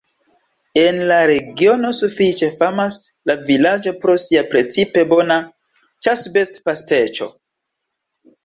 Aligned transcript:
En 0.83 0.95
la 1.11 1.17
regiono 1.31 1.91
sufiĉe 1.97 2.49
famas 2.55 2.97
la 3.31 3.35
vilaĝo 3.51 3.95
pro 4.07 4.15
sia 4.25 4.43
precipe 4.55 5.05
bona 5.13 5.39
ĉasbest-pasteĉo. 6.07 7.33